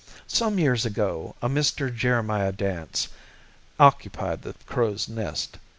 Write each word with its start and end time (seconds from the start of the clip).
Some 0.25 0.57
years 0.57 0.83
ago 0.83 1.35
a 1.43 1.47
Mr. 1.47 1.95
Jeremiah 1.95 2.51
Dance 2.51 3.09
occupied 3.79 4.41
the 4.41 4.55
Crow's 4.65 5.07
Nest. 5.07 5.59